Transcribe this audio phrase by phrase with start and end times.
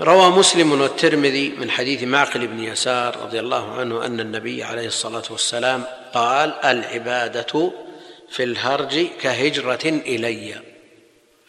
[0.00, 5.22] روى مسلم والترمذي من حديث معقل بن يسار رضي الله عنه أن النبي عليه الصلاة
[5.30, 7.72] والسلام قال العبادة
[8.30, 10.54] في الهرج كهجرة إلي.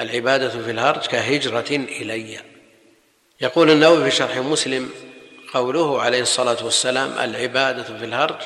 [0.00, 2.38] العبادة في الهرج كهجرة إلي.
[3.40, 4.90] يقول النووي في شرح مسلم
[5.54, 8.40] قوله عليه الصلاة والسلام العبادة في الهرج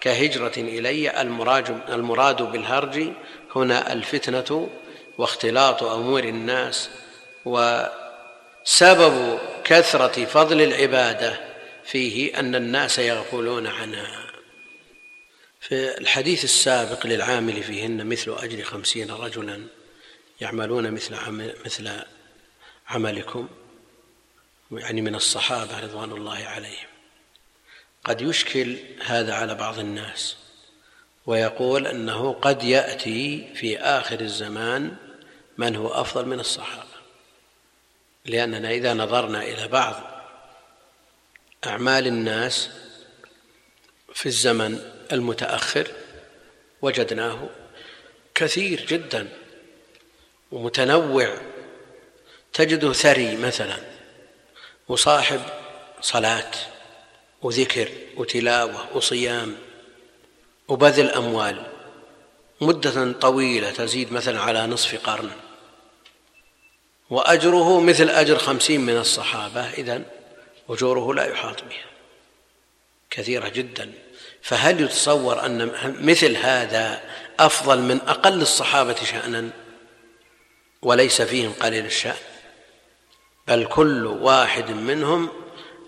[0.00, 1.20] كهجرة إلي.
[1.20, 3.08] المراد المراد بالهرج
[3.56, 4.68] هنا الفتنة
[5.18, 6.90] واختلاط أمور الناس
[8.64, 11.40] وسبب كثرة فضل العبادة
[11.84, 14.24] فيه أن الناس يغفلون عنها.
[15.60, 19.66] في الحديث السابق للعامل فيهن مثل أجر خمسين رجلا
[20.40, 21.90] يعملون مثل عمل مثل
[22.88, 23.48] عملكم
[24.72, 26.88] يعني من الصحابة رضوان الله عليهم.
[28.04, 30.36] قد يشكل هذا على بعض الناس
[31.26, 34.96] ويقول أنه قد يأتي في آخر الزمان
[35.58, 36.93] من هو أفضل من الصحابة.
[38.24, 39.94] لأننا إذا نظرنا إلى بعض
[41.66, 42.70] أعمال الناس
[44.14, 44.78] في الزمن
[45.12, 45.88] المتأخر
[46.82, 47.48] وجدناه
[48.34, 49.28] كثير جدا
[50.52, 51.36] ومتنوع.
[52.52, 53.76] تجده ثري مثلا
[54.88, 55.40] وصاحب
[56.00, 56.50] صلاة
[57.42, 59.56] وذكر وتلاوة وصيام
[60.68, 61.66] وبذل أموال
[62.60, 65.30] مدة طويلة تزيد مثلا على نصف قرن.
[67.10, 70.02] وأجره مثل أجر خمسين من الصحابة اذا
[70.70, 71.86] أجوره لا يحاط بها.
[73.10, 73.92] كثيرة جدا.
[74.42, 77.00] فهل يتصور أن مثل هذا
[77.40, 79.50] أفضل من أقل الصحابة شانا؟
[80.82, 82.16] وليس فيهم قليل الشأن.
[83.48, 85.28] بل كل واحد منهم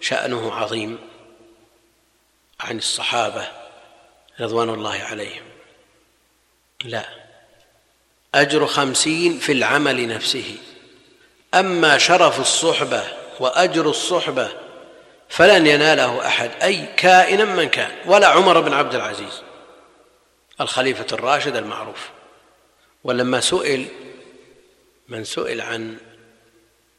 [0.01, 0.99] شأنه عظيم
[2.61, 3.49] عن الصحابة
[4.41, 5.45] رضوان الله عليهم.
[6.85, 7.09] لا.
[8.35, 10.57] أجر خمسين في العمل نفسه.
[11.55, 13.05] أما شرف الصحبة
[13.41, 14.49] وأجر الصحبة
[15.29, 19.43] فلن يناله أحد أي كائنا من كان ولا عمر بن عبد العزيز
[20.61, 22.11] الخليفة الراشد المعروف.
[23.05, 23.87] ولما سئل
[25.09, 25.97] من سئل عن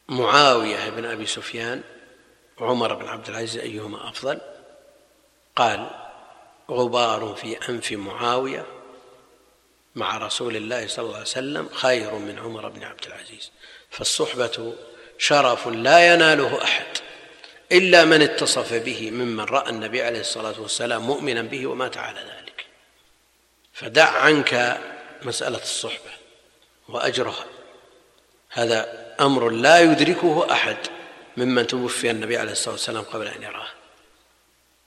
[0.08, 1.82] معاوية بن أبي سفيان
[2.60, 4.40] وعمر بن عبد العزيز أيهما أفضل؟
[5.56, 5.90] قال
[6.72, 8.66] غبار في أنف معاوية
[9.98, 13.52] مع رسول الله صلى الله عليه وسلم خير من عمر بن عبد العزيز.
[13.90, 14.74] فالصحبة
[15.18, 16.86] شرف لا يناله أحد
[17.72, 22.66] إلا من اتصف به ممن رأى النبي عليه الصلاة والسلام مؤمنا به ومات على ذلك.
[23.74, 24.82] فدع عنك
[25.22, 26.12] مسألة الصحبة
[26.90, 27.46] وأجرها.
[28.50, 30.78] هذا أمر لا يدركه أحد
[31.38, 33.68] ممن توفي النبي عليه الصلاة والسلام قبل أن يراه.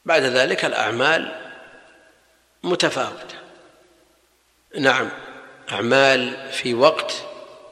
[0.04, 1.50] بعد ذلك الأعمال
[2.62, 3.39] متفاوتة.
[4.78, 5.10] نعم
[5.72, 7.14] أعمال في وقت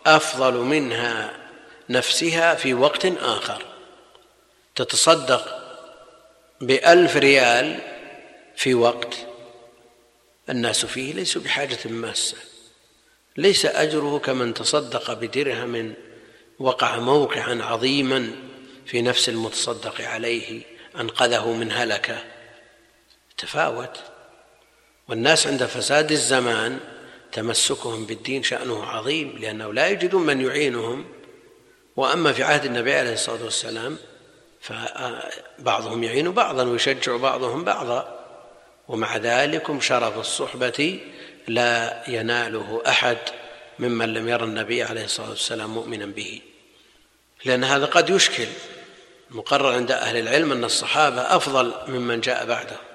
[0.06, 1.36] أفضل منها
[1.90, 3.64] نفسها في وقت آخر.
[4.74, 5.58] تتصدق
[6.60, 7.80] بألف ريال
[8.56, 9.14] في وقت.
[10.50, 12.36] الناس فيه ليسوا بحاجة ماسة.
[13.36, 15.94] ليس أجره كمن تصدق بدرهم
[16.58, 18.32] وقع موقعا عظيما
[18.86, 20.62] في نفس المتصدق عليه
[21.00, 22.24] أنقذه من هلكة.
[23.38, 24.00] تفاوت.
[25.08, 26.78] والناس عند فساد الزمان
[27.32, 31.04] تمسكهم بالدين شأنه عظيم لأنه لا يجدون من يعينهم.
[31.96, 33.96] وأما في عهد النبي عليه الصلاة والسلام
[34.60, 38.18] فبعضهم يعين بعضا ويشجع بعضهم بعضا.
[38.88, 41.00] ومع ذلك شرف الصحبة
[41.48, 43.18] لا يناله أحد
[43.78, 46.40] ممن لم يرى النبي عليه الصلاة والسلام مؤمنا به.
[47.44, 48.46] لأن هذا قد يشكل
[49.30, 52.87] مقرر عند أهل العلم أن الصحابة أفضل ممن جاء بعده.